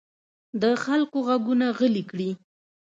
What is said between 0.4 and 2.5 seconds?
د خلکو غږونه غلي کړي.